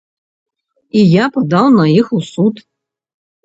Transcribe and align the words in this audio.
І 1.03 1.03
я 1.09 1.25
падаў 1.37 1.65
на 1.77 1.87
іх 2.01 2.07
у 2.21 2.25
суд. 2.33 2.55